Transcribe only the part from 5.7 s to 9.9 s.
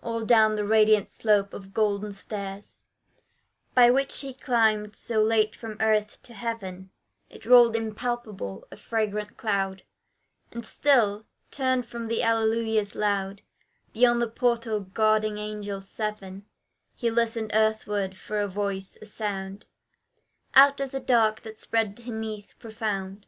earth to heaven, It rolled impalpable a fragrant cloud;